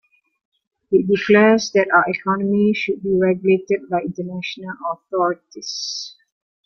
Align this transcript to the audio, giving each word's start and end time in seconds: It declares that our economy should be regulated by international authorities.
It 0.89 1.05
declares 1.07 1.69
that 1.75 1.91
our 1.91 2.05
economy 2.09 2.73
should 2.73 3.03
be 3.03 3.19
regulated 3.21 3.87
by 3.87 3.99
international 4.01 4.73
authorities. 4.93 6.15